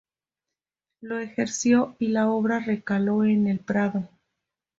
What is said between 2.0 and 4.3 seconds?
la obra recaló en el Prado.